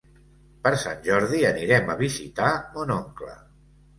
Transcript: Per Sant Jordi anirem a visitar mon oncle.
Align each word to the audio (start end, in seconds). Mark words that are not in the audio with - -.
Per 0.67 0.71
Sant 0.83 1.03
Jordi 1.07 1.41
anirem 1.49 1.93
a 1.95 1.97
visitar 2.01 2.49
mon 2.79 2.95
oncle. 2.97 3.37